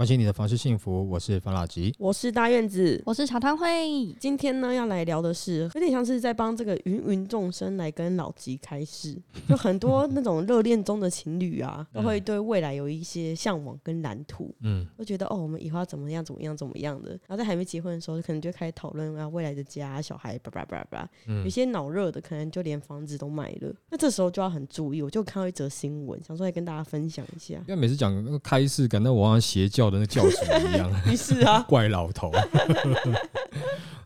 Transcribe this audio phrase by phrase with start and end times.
[0.00, 1.94] 关心你的房事幸福，我是房老吉。
[1.98, 3.02] 我是大院子。
[3.04, 3.66] 我是茶汤会，
[4.18, 9.14] 今天呢，要来聊的是，有点像是在帮这个芸芸众生来跟老吉开示。
[9.46, 17.10] 就很多那种热恋中的情侣啊，都会对未来有一些向往跟蓝图，嗯，都觉得哦，我们以后要怎么样怎么样怎么样的。
[17.10, 21.06] 然后在还没结婚的时候，可能就开始讨论啊未来的家、小孩，叭叭叭叭。
[21.26, 23.70] 嗯有些脑热的，可能就连房子都买了。
[23.90, 25.02] 那这时候就要很注意。
[25.02, 27.56] 我就看到一则新闻，想说来跟大家分享一下。
[27.68, 30.28] 因为每次讲那个开示，感到我好像邪教的那教主
[30.68, 32.32] 一样， 你是啊， 怪老头。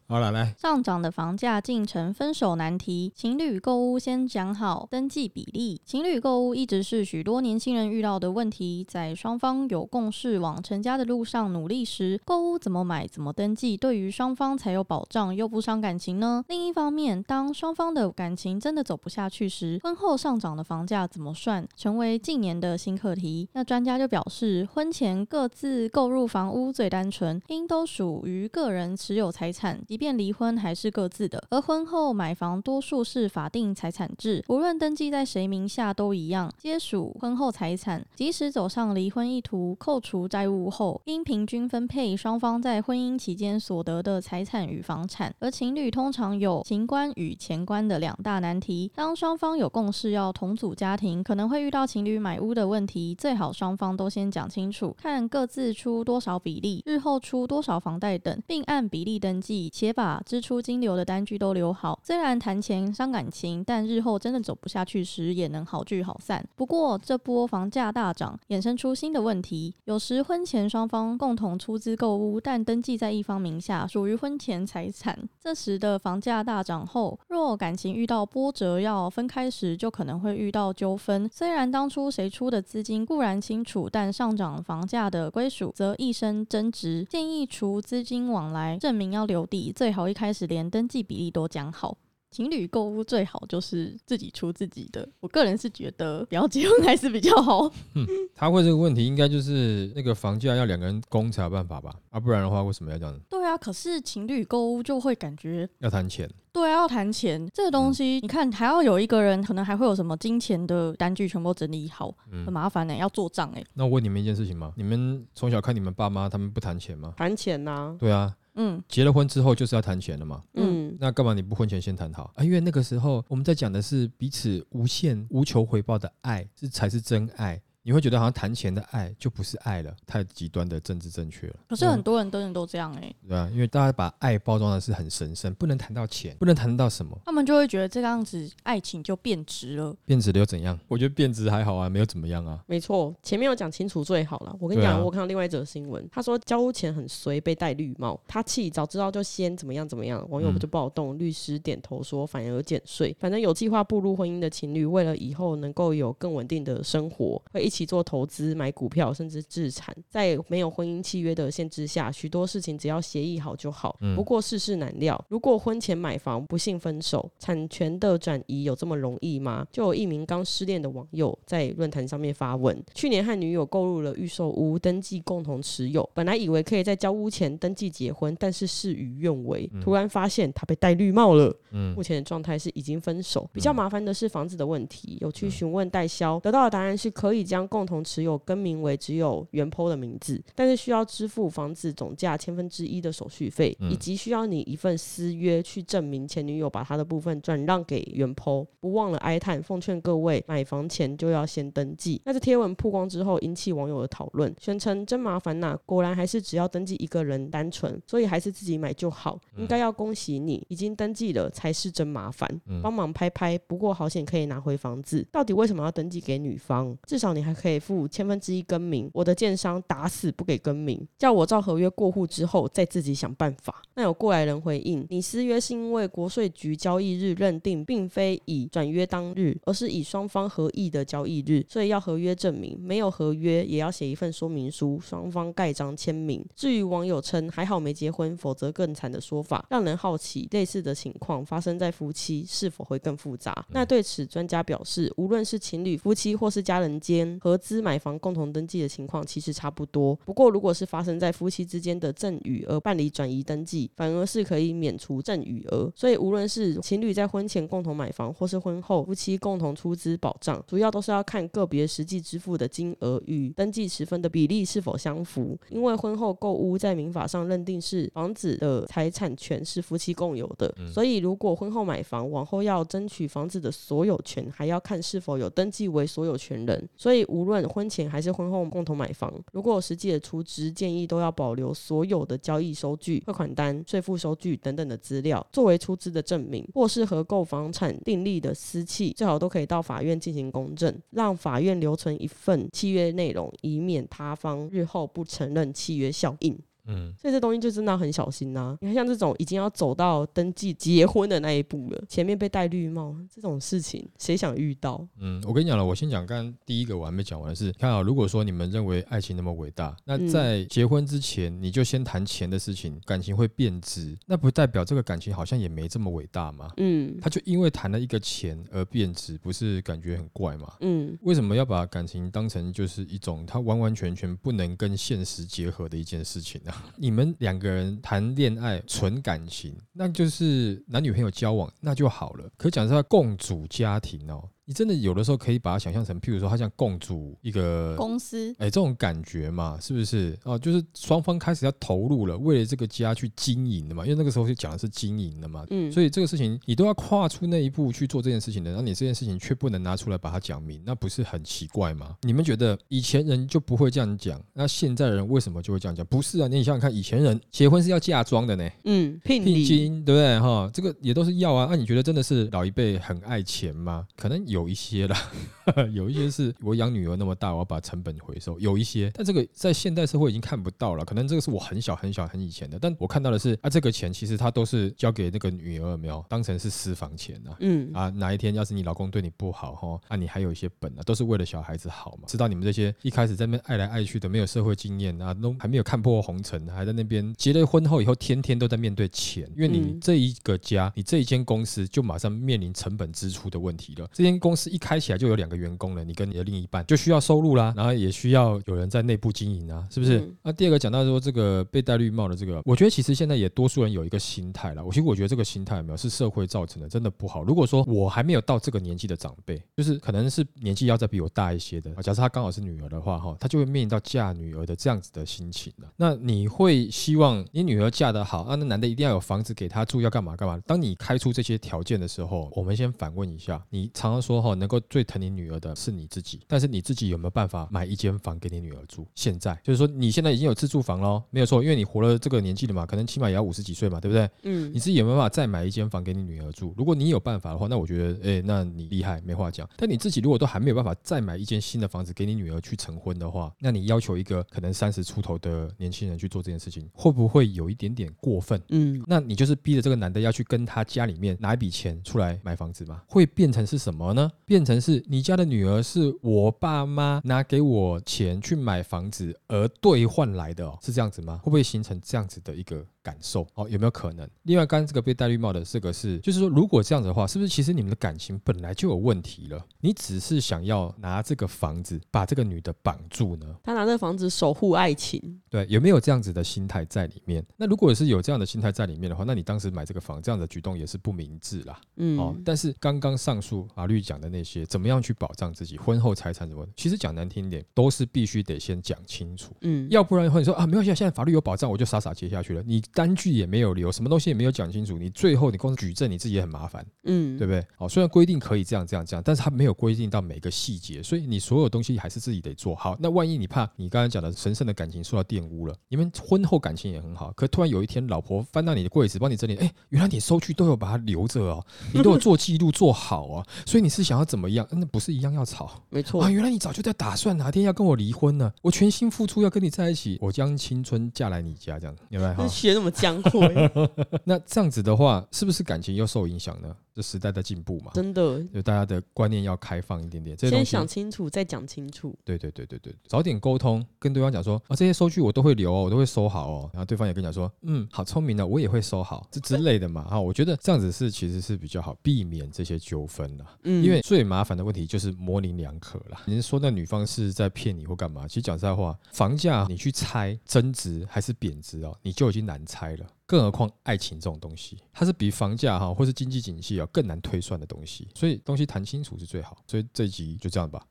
[0.07, 3.11] 好了，来，上涨的房价竟成分手难题。
[3.17, 5.81] 情侣购屋先讲好登记比例。
[5.83, 16.45] 情侣购屋一直是许多年轻人遇到的问题，在双方有共识往成家的路上努力时，购屋怎么买、怎么登记，对于双方才有保障，又不伤感情呢？
[16.49, 23.49] 另一方面，当双方的感情真的走不下去时，婚后上涨的房价怎么算，成为近年的新课题。
[23.55, 31.43] 那专家就表示，婚前各自购入房屋最单纯，因都属于个人持有财产，即便便离婚还是各自的。
[31.49, 38.05] 而婚后买房多数是法定财产制，无论登记在谁名下都一样，皆属婚后财产。
[38.15, 45.35] 即使走上离婚意图，扣除债务后，应平均分配双方在婚姻期间所得的财产与房产。
[45.39, 48.93] 而情侣通常有情关与钱关的两大难题。
[48.95, 62.01] 当双方有共识要同组家庭，可能会遇到情侣买屋的问题，最好双方都先讲清楚，看各自出多少比例，日后出多少房贷等，并按比例登记，也把支出金流的单据都留好。
[62.03, 66.45] 虽然谈钱伤感情，但日后真的走不下去时，也能好聚好散。
[66.57, 69.75] 不过这波房价大涨，衍生出新的问题。
[69.85, 75.19] 有时婚前双方共同出资购屋，但登记在一方名下，属于婚前财产。
[75.41, 81.29] 这时的房价大涨后，若感情遇到波折要分开时，就可能会遇到纠纷。
[81.33, 87.07] 虽然当初谁出的资金固然清楚，但上涨房价的归属则一生争执。
[87.11, 91.99] 建议除资金往来证明要留底，最好一开始连登记比例都讲好。
[92.31, 97.71] 情侣购物最好就是自己出自己的，我个人是觉得不要结婚还是比较好。
[97.95, 98.05] 嗯
[98.35, 101.95] 他会这个问题，应该就是那个房价要两个人供才有办法吧？
[102.11, 103.17] 啊，不然的话，为什么要这样？
[103.31, 106.29] 对啊，可是情侣购物就会感觉要谈钱？
[106.53, 114.73] 对啊，要谈钱这个东西，你看还要有一个人，可能还会有什么金钱的单据全部整理好，很嗯，麻烦呢、要做账哎、那我问你们一件事情吗？
[114.77, 117.15] 你们从小看你们爸妈，他们不谈钱吗？
[117.17, 120.43] 谈钱呐、对啊，嗯，结了婚之后就是要谈钱了嘛。
[120.55, 122.45] 嗯，那干嘛你不婚前先谈好啊？
[122.45, 127.61] 因为那个时候我们在讲的是彼此无限无求回报的爱，这才是真爱。
[127.87, 131.57] 你会觉得好像谈钱的爱就不是爱了，太极端的政治正确了。
[131.69, 139.95] 可是很多人真的都这样哎、对啊，因为大家把爱包装的是很神圣，不能谈到钱，不能谈到什么他们就会觉得这个样子爱情就变质了。
[140.07, 140.79] 变质了又怎样？
[140.89, 142.59] 我觉得变质还好啊，没有怎么样啊。
[142.67, 144.57] 没错，前面有讲清楚最好了。
[144.59, 153.15] 我跟你讲，啊我看到另外一则新闻，他说交钱很衰，被戴绿帽，他气，早知道就先怎么样怎么样，网友嗯就暴动，律师点头说反而减税。
[153.21, 159.95] 反正有计划步入婚姻的情侣，为了以后能够有更稳定的生活，会一起做投资、买股票，甚至自产。
[160.09, 163.97] 在没有婚姻契约的限制下，许多事情只要协议好就好。
[164.01, 169.67] 嗯不过世事难料，如果婚前买房不幸分手，产权的转移有这么容易吗？
[169.73, 181.53] 就有一名刚失恋的网友在论坛上面发文，去年和女友购入了预售屋，登记共同持有，本来以为可以在交屋前登记结婚，但是事与愿违，突然发现他被戴绿帽了。
[181.73, 183.49] 嗯目前的状态是已经分手。
[183.53, 198.67] 比较麻烦的是房子的问题，有去询问代销，得到的答案是可以将共同持有更名为只有原 PO 的名字，但是需要支付房子总价千分之一的手续费，嗯以及需要你一份私约去证明前女友把她的部分转让给原 PO。
[198.81, 202.21] 不忘了哀叹，奉劝各位买房前就要先登记。
[202.25, 209.41] 那这贴文曝光之后，引起网友的讨论，宣称真麻烦呐、果然还是只要登记一个人单纯，所以还是自己买就好。
[209.57, 212.49] 应该要恭喜你，已经登记了才是真麻烦。
[212.67, 215.27] 嗯帮忙拍拍，不过好险可以拿回房子。
[215.33, 216.95] 到底为什么要登记给女方？
[217.07, 219.09] 至少你还可以付千分之一更名。
[219.15, 223.83] 我的建商打死不给更名，叫我照合约过户之后再自己想办法。
[223.95, 232.79] 那有过来人回应，你失约是因为国税局交易日认定并非以转约当日，而是以双方合意的交易日，所以要合约证明。
[232.81, 236.45] 没有合约也要写一份说明书，双方盖章签名。
[236.57, 243.65] 至于网友称还好没结婚，否则更惨的说法，让人好奇类似的情况发生在夫妻是否会更复杂。
[243.71, 250.17] 那对此专家表示，无论是情侣、夫妻或是家人间合资买房共同登记的情况其实差不多。
[250.25, 255.93] 不过，如果是发生在夫妻之间的赠与而办理转移登记，反而是可以免除赠与额。
[255.95, 265.59] 所以，无论是情侣在婚前共同买房，或是婚后夫妻共同出资保障，主要都是要看个别实际支付的金额与登记时分的比例是否相符。
[265.69, 276.89] 因为婚后购屋在民法上认定是房子的财产权是夫妻共有的，所以如果婚后买房，往后要争取房子的所有权，还要看是否有登记为所有权人。
[276.97, 296.59] 所以，无论婚前还是婚后共同买房，如果有实际的出资，建议都要保留所有的交易收据、汇款单、税负收据等等的资料，作为出资的证明，或是合购房产订立的私契，最好都可以到法院进行公证，让法院留存一份契约内容，以免他方日后不承认契约效应。
[296.87, 298.77] 嗯，所以这东西就真的很小心呐。
[298.81, 305.07] 你看，像这种已经要走到登记结婚的那一步了，前面被戴绿帽这种事情，谁想遇到？
[305.19, 316.71] 嗯，我跟你讲了，我先讲，刚刚第一个我还没讲完的是，看啊，如果说你们认为爱情那么伟大，那在结婚之前你就先谈钱的事情，感情会变质，那不代表这个感情好像也没这么伟大吗？
[316.77, 320.73] 嗯他就因为谈了一个钱而变质，不是感觉很怪吗？
[320.81, 332.49] 嗯为什么要把感情当成就是一种它完完全全不能跟现实结合的一件事情呢、你们两个人谈恋爱纯感情，那就是男女朋友交往那就好了。
[332.57, 340.37] 可讲实话，共组家庭哦，你真的有的时候可以把它想象成，譬如说，他像共组一个公司哎，这种感觉嘛，是不是？
[340.45, 344.05] 哦，就是双方开始要投入了，为了这个家去经营的嘛。
[344.05, 352.17] 因为那个时候就讲的是经营的嘛，嗯，所以这个事情你都要跨出那一步去做这件事情的，然后你这件事情却不能拿出来把它讲明，那不是很奇怪吗？
[352.23, 356.05] 你们觉得以前人就不会这样讲，那现在人为什么就会这样讲？
[356.07, 360.71] 不是啊，你想想看，以前人结婚是要嫁妆的呢，嗯聘金对不对哈？
[360.73, 361.67] 这个也都是要啊。
[361.71, 364.07] 那、你觉得真的是老一辈很爱钱吗？
[364.17, 365.17] 可能有一些啦，
[365.93, 371.05] 有一些是我养女儿那么大，我要把成本回收，有一些，但这个在现代社会已经看不到了。
[371.05, 377.57] 可能这个是我很小很小很以前的，但我看到的是啊，这个钱其实他都是交给那个女儿，有没有当成是私房钱啊。
[377.61, 382.25] 嗯啊，哪一天要是你老公对你不好哈，啊，你还有一些本啊，都是为了小孩子好嘛。
[382.27, 394.09] 知道你们这些一开始在那边爱来爱去的，没有社会经验啊，都还没有看破红尘，还在那边结了婚后以后，天天都在面对钱，因为你嗯这一个家，你这一间公司就马上面临成本支出的问题了。
[394.13, 400.19] 这间公司一开起来就有两个员工了，你跟你的另一半就需要收入啦，然后也需要有人在内部经营啊，是不是？
[400.19, 404.85] 嗯那第二个讲到说这个被戴绿帽的这个，我觉得其实现在也多数人有一个心态了。
[404.85, 407.43] 我其实我觉得这个心态有没有是社会造成的，真的不好。
[407.43, 415.89] 如果说我还没有到这个年纪的长辈，就是可能是年纪要再比我大一些的，假设他刚好是女儿的话，哈，他就会面临到嫁女儿的这样子的心情了。
[415.97, 418.55] 那你会希望你女儿嫁得好啊？
[418.57, 420.61] 那男的一定要有房子给她住，要干嘛干嘛？
[420.67, 429.07] 当你开出这些条件的时候，我们先反问一下，你常常说哈，能够最疼你女儿的是你自己，但是你自己有没有办法买一间房给你女儿住？
[429.15, 434.29] 现在就是说你现在已经有自住房喽，没有错，因为你活了这个年纪了嘛，可能起码也要五十几岁嘛，对不对？
[434.43, 436.75] 嗯你自己有没有办法再买一间房给你女儿住？
[436.77, 439.69] 如果你有办法的话，那我觉得，哎、那你厉害，没话讲。
[439.77, 448.61] 但你自己如果都还没有办法再买一间新的房子给你女儿去成婚的话，那你要求一个可能三十出头的年轻人去做这件事情，会不会有一点点过分？
[448.69, 453.03] 嗯那你就是逼着这个男的要去跟他家里面拿一笔钱出来买房子吗？
[453.07, 454.24] 会变成是什么呢？
[454.45, 461.39] 变成是你家的女儿是我爸妈拿给我钱去买房子而兑换来的，是这样子吗？
[461.43, 463.47] 会不会形成这样子的一个感受？
[463.55, 464.29] 哦，有没有可能？
[464.45, 469.65] 另外，刚刚这个被戴绿帽的这个是，就是说，如果这样子的话，是不是其实你们的感情本来就有问题了？
[469.81, 473.55] 你只是想要拿这个房子把这个女的绑住呢？
[473.63, 477.45] 他拿这个房子守护爱情，对，有没有这样子的心态在里面？
[477.59, 481.79] 那如果是有这样的心态在里面的话，那你当时买这个房这样的举动也是不明智啦。
[481.97, 489.53] 嗯哦，但是刚刚上述法律讲的那些，怎么样去保障自己婚后财产什么的，其实讲难听点，都是必须得先讲清楚。
[489.61, 492.63] 嗯要不然的话，你说啊，没关系，啊，现在法律有保障，我就傻傻接下去了。
[492.65, 497.67] 你单据也没有留，什么东西也没有讲清楚，你最后你光举证，你自己也很麻烦，嗯对不对？
[497.79, 502.97] 哦，虽然规定可以这样这样这样，但是它没有规定到每个细节，所以你所有东西还是自己得做好。
[503.01, 514.67] 那万一你怕你刚才讲的神圣的感情受到玷污了，你们婚后感情也很好，可突然有一天老婆翻到你的柜子帮你整理，哎，原来你收据都有把它留着哦， 你都有做记录做好啊，所以你是想要怎么样？
[514.71, 515.83] 那不是一样要吵？
[515.91, 518.53] 没错啊，， 原来你早就在打算哪天要跟我离婚呢？
[518.63, 522.35] 我全心付出要跟你在一起，我将青春嫁来你家，这样有没有？
[522.35, 522.47] 哈
[522.85, 523.71] 么僵会，
[524.25, 526.69] 那这样子的话，是不是感情又受影响呢？
[526.95, 532.17] 这时代在进步嘛，真的，就大家的观念要开放一点点，先想清楚再讲清楚。
[532.25, 536.71] 对对对对对，早点沟通，跟对方讲说啊，这些收据我都会留哦，我都会收好哦。
[536.73, 540.07] 然后对方也跟你讲说，嗯，好聪明的，我也会收好，这之类的嘛。
[540.09, 543.57] 啊，我觉得这样子是其实是比较好，避免这些纠纷啦。
[543.65, 546.23] 嗯，因为最麻烦的问题就是模棱两可啦。
[546.27, 548.29] 你是说那女方是在骗你或干嘛？
[548.29, 553.07] 其实讲实在话，房价你去猜增值还是贬值哦，你就已经难猜了。
[553.27, 559.57] 更何况爱情这种东西，它是比房价哈或是经济景气啊更难推算的东西，所以东西谈清楚是最好。
[559.67, 560.87] 所以这一集就这样吧。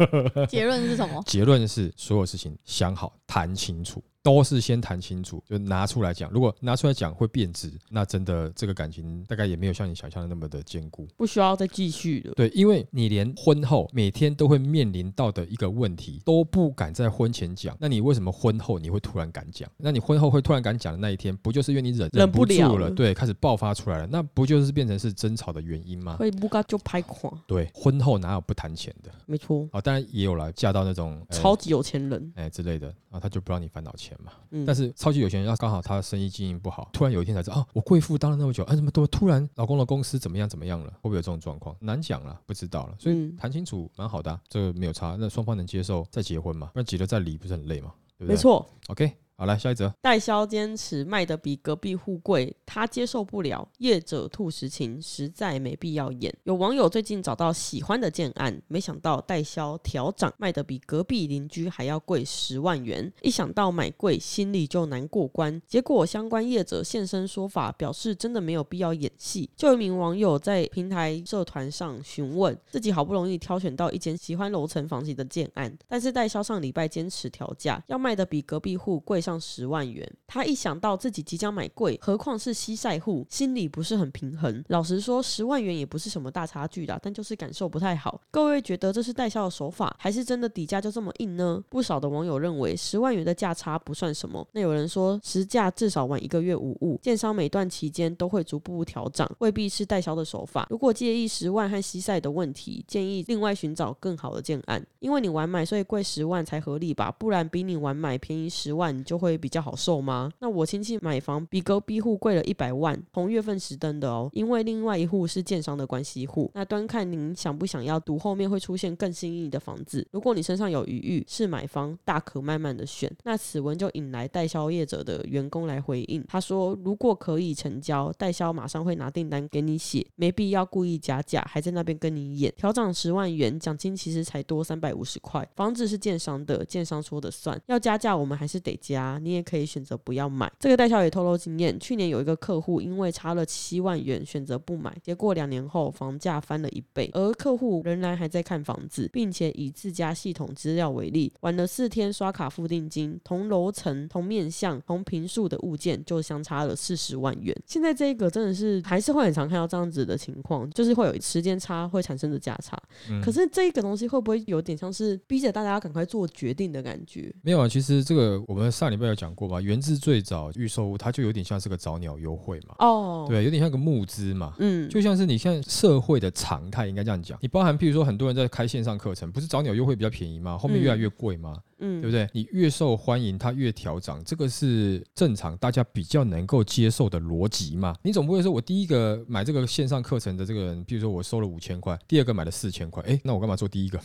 [0.48, 1.22] 结论是什么？
[1.26, 4.02] 结论是所有事情想好谈清楚。
[4.22, 6.30] 都是先谈清楚，就拿出来讲。
[6.30, 12.34] 如果拿出来讲会变质，那真的这个感情大概也没有像你想象的那么的坚固，不需要再继续了。
[12.34, 19.70] 对，因为你连婚后每天都会面临到的一个问题都不敢在婚前讲，那你为什么婚后你会突然敢讲？
[19.78, 22.90] 那你婚后会突然敢讲的那一天，不就是因为你忍忍不住了？
[22.90, 26.16] 对，开始爆发出来了，那不就是变成是争吵的原因吗？
[26.18, 27.30] 会不高就拍垮。
[27.46, 29.10] 对，婚后哪有不谈钱的？
[29.26, 29.66] 没错。
[29.72, 34.32] 啊，当然也有了嫁到那种超级有钱人哎之类的啊，他就不让你烦恼钱嘛。
[34.50, 34.92] 嗯，但是。
[34.96, 40.90] 超级有钱人，要刚好他生意经营不好，突然有一天才知道，哦，我贵妇当了那么久，哎，怎么都突然老公的公司怎么样怎么样了？
[40.94, 41.74] 会不会有这种状况？
[41.80, 42.94] 难讲了，不知道了。
[42.98, 46.70] 所以谈清楚蛮好的，这个没有差，那双方能接受再结婚嘛？
[46.74, 47.92] 不然结了再离不是很累吗？
[48.18, 48.34] 对不对？
[48.34, 48.68] 没错。
[48.88, 49.12] OK。
[49.40, 49.90] 好，来下一则。
[50.02, 53.66] 代销坚持卖的比隔壁户贵，他接受不了。
[53.78, 56.30] 业者吐实情，实在没必要演。
[56.44, 63.10] 有网友最近找到喜欢的建案，没想到代销调涨，卖的比隔壁邻居还要贵十万元。
[63.22, 65.58] 一想到买贵，心里就难过关。
[65.66, 69.48] 结果相关业者现身说法，表示真的没有必要演戏。
[69.56, 79.29] 就一名网友在平台社团上询问，自己好不容易挑选到一间喜欢楼层房型的建案，但是代销上礼拜坚持调价，要卖的比隔壁户贵上。
[79.30, 84.62] 上十万元，他一想到自己即将买贵，何况是西晒户，心里不是很平衡。
[84.68, 88.20] 老实说，十万元也不是什么大差距啦，但就是感受不太好。
[88.32, 91.62] 各位觉得这是代销的手法，还是真的底价就这么硬呢？
[91.68, 94.44] 不少的网友认为十万元的价差不算什么。
[94.50, 100.66] 那有人说实价至少晚一个月无误，建商每段期间都会逐步调涨，未必是代销的手法。
[100.70, 107.12] 如果介意十万和西晒的问题，建议另外寻找更好的建案，因为你晚买所以贵十万才合理吧？
[107.12, 109.19] 不然比你晚买便宜十万，你就。
[109.20, 110.30] 会比较好受吗？
[110.38, 116.50] 那我亲戚买房比隔壁户贵了一百万，同月份时登的哦，因为另外一户是建商的关系户。
[116.54, 120.06] 那端看您想不想要赌后面会出现更心仪的房子。
[120.10, 123.10] 如果你身上有余裕，是买方大可慢慢的选。
[123.24, 132.52] 那此文就引来代销业者的员工来回应，他说如果可以成交，代销马上会拿订单给你写，没必要故意加价，还在那边跟你演。
[132.56, 138.99] 调涨十万元，奖金其实才多三百五十块，房子是建商的，建商说的算，要加价我们还是得加。
[139.22, 140.50] 你也可以选择不要买。
[140.58, 157.56] 这个代销也透露经验，去年有一个客户因为差了七万元选择不买，结果两年后房价翻了一倍，而客户仍然还在看房子，并且以自家系统资料为例，晚了四天刷卡付定金，同楼层、同面向、同平数的物件就相差了四十万元。
[157.66, 162.76] 现在这个真的是还是会很常看到这样子的情况，就是会有时间差会产生的价差。
[163.22, 167.32] 可是这个东西会不会有点像是逼着大家赶快做决定的感觉？
[167.42, 172.74] 没有啊，其实这个我们上礼拜有讲过吧，源自最早预售屋，它就有点像是个早鸟优惠嘛。
[172.78, 174.54] 哦，对，有点像个募资嘛。
[174.58, 177.38] 嗯，就像是你现在社会的常态，应该这样讲。
[177.40, 180.58] 你包含譬如说，很多人在开线上课程，不是早鸟优惠比较便宜吗？
[180.58, 181.54] 后面越来越贵吗？
[181.56, 182.28] 嗯，对不对？
[182.32, 187.96] 你越受欢迎，它越调涨，这个是正常，大家比较能够接受的逻辑嘛。
[188.02, 193.98] 你总不会说我第一个买这个线上课程的这个人，比如说我收了五千块，第二个买了四千块，哎，那我干嘛做第一个？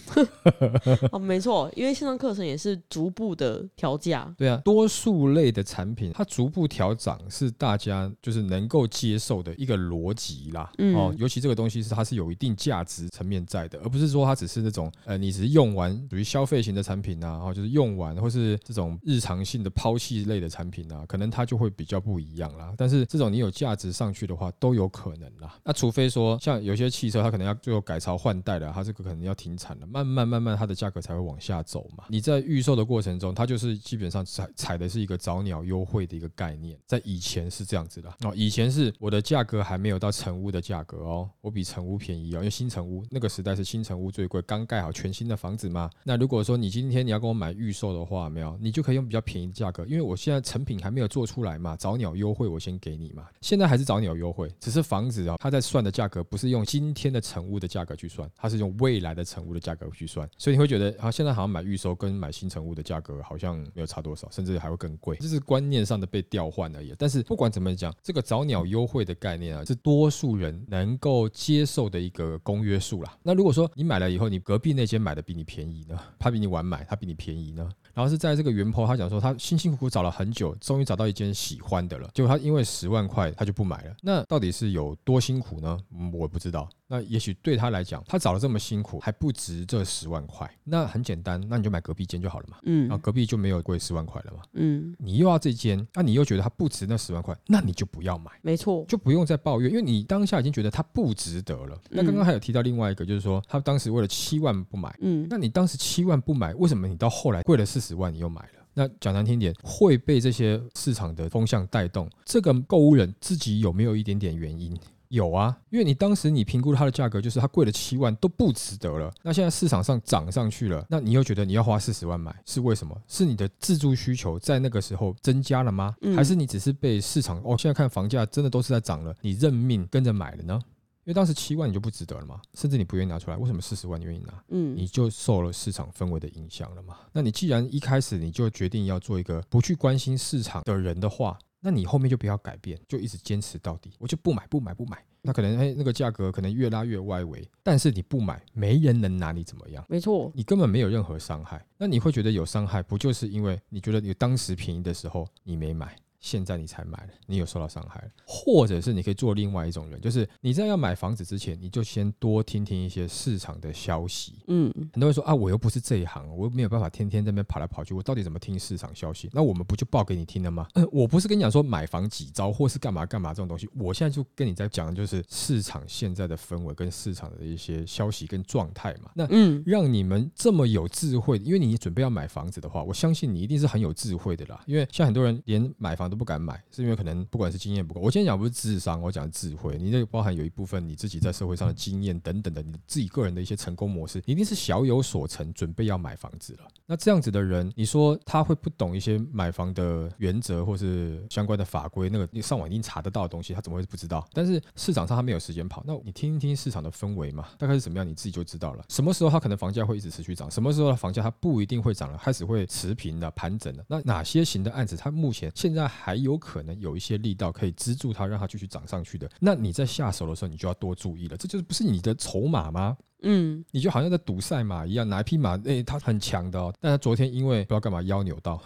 [1.11, 4.33] 哦，没错，因为线上课程也是逐步的调价。
[4.37, 10.71] 对啊，多数类的产品，它逐步调涨是大家就是能够接受的一个逻辑啦。
[10.95, 17.64] 哦，尤其这个东西是它是有一定价值层面在的，而不是说它只是那种呃，你只是用完属于消费型的产品啊，然后就是。
[17.67, 22.73] 用完或是这种日常性的抛弃类的产品啊，可能它就会比较不一样啦。
[22.77, 25.57] 但是这种你有价值上去的话，都有可能啦。
[25.63, 32.03] 那除非说像有些汽车，它可能要最后改朝换代了，它这个可能要停产了，慢慢慢慢它的价格才会往下走嘛。
[32.09, 38.33] 你在预售的过程中，它就是基本上踩踩的是一个早鸟优惠的一个概念，在以前是这样子的哦。
[38.35, 45.89] 以前是我的价格还没有到成屋的价格哦，我比成屋便宜哦，因为新成屋那个时代是新成屋最贵，刚盖好全新的房子嘛。
[46.03, 47.54] 那如果说你今天你要跟我买。
[47.55, 53.25] 预售的话，没有，你就可以用比较便宜的价格，因为我现在成品还没有做出来嘛，早鸟优惠我先给你嘛。
[53.41, 66.93] 现在还是早鸟优惠，只是房子啊，它在算的价格不是用今天的成屋的价格去算，它是用未来的成屋的价格去算，所以你会觉得啊，现在好像买预售跟买新成屋的价格好像没有差多少，甚至还会更贵，这是观念上的被调换而已。
[66.97, 73.17] 但是不管怎么讲，这个早鸟优惠的概念啊，是多数人能够接受的一个公约数啦。
[73.23, 77.69] 那如果说你买了以后，你隔壁那间买的比你便宜呢，他比你晚买，他比你便宜呢？
[77.93, 83.95] 然后是在这个袁坡，他讲说他辛辛苦苦找了很久，终于找到一间喜欢的了，结果他因为十万块他就不买了。
[84.01, 85.79] 那到底是有多辛苦呢？
[85.97, 86.67] 嗯，我不知道。
[86.95, 90.49] 那也许对他来讲，他找了这么辛苦还不值这十万块。
[90.63, 92.57] 那很简单，那你就买隔壁间就好了嘛。
[92.63, 94.39] 嗯然后隔壁就没有贵十万块了嘛。
[94.53, 98.31] 嗯，你又要这间，那你又觉得它不值那十万块，那你就不要买。
[98.41, 101.77] 没错，就不用再抱怨，因为你当下已经觉得它不值得了。
[101.89, 108.65] 那刚刚还有提到另外一个，就是说他当时为了七万不买，嗯那你当时七万不买，为什么你到后来贵了四十万你又买了？
[108.77, 112.09] 那讲难听点，会被这些市场的风向带动。
[112.25, 114.77] 这个购物人自己有没有一点点原因？
[115.09, 122.95] 有啊，因为你当时你评估它的价格就是它贵了七万都不值得了，那现在市场上涨上去了，那你又觉得你要花四十万买，是为什么？
[123.07, 125.95] 是你的自住需求在那个时候增加了吗？
[126.01, 130.59] 嗯还是你只是被市场哦，现在看房价真的都是在涨了，你认命跟着买了呢？
[131.03, 134.33] 因为当时七万你就不值得了嘛，甚至你不愿意拿出来，为什么四十万你愿意拿？
[134.49, 136.97] 嗯你就受了市场氛围的影响了嘛。
[137.13, 145.03] 那你既然一开始你就决定要做一个不去关心市场的人的话，那你后面就不要改变，就一直坚持到底，我就不买不买不买。
[145.23, 149.83] 那可能哎那个价格可能越拉越外围，但是你不买，没人能拿你怎么样。
[149.89, 164.33] 没错，你根本没有任何伤害，那你会觉得有伤害，不就是因为你觉得你当时便宜的时候你没买，现在你才买了，你有受到伤害了，或者是你可以做另外一种人，就是你在要买房子之前，你就先多听听一些市场的消息。
[164.47, 169.29] 嗯很多人说啊，我又不是这一行，我又没有办法天天在那边跑来跑去，我到底怎么听市场消息？
[169.33, 170.67] 那我们不就报给你听了吗？
[170.73, 179.11] 嗯 我不是跟你讲说买房几招或是干嘛干嘛这种东西，我现在就跟你在讲的就是市场现在的氛围跟市场的一些消息跟状态嘛。
[179.13, 184.63] 那嗯让你们这么有智慧，因为你准备要买房子的话，我相信你一定是很有智慧的啦。
[184.65, 187.99] 因为像很多人连买房都不敢买，是因为可能不管是经验不够。
[188.01, 196.67] 我今天讲不是智商，我讲智慧，你这个包含有一部分你自己在社会上的经验等等的，你自己个人的一些成功模式，一定是小有所成，准备要买房子了。
[196.85, 202.09] 那这样子的人，你说他会不懂一些买房的原则或是相关的法规？
[202.09, 204.27] 那个你上网一定查得到的东西，他怎么会不知道？
[204.33, 208.85] 但是市场上他没有时间跑，那你听一听市场的氛围嘛，大概是怎么样，你自己就知道了。
[208.89, 213.83] 什么时候它可能房价会一直持续涨，什么时候的房价它不一定会涨了，开始会持平的、盘整的。
[213.87, 219.27] 那哪些型的案子，它目前现在还还有可能有一些力道可以资助它，让它继续涨上去的？
[219.39, 221.35] 那你在下手的时候，你就要多注意了。
[221.35, 222.95] 这就是不是你的筹码吗？
[223.21, 228.61] 嗯你就好像在赌赛马一样，哪一匹马，哎、它很强的哦，但它昨天因为不知道干嘛腰扭到，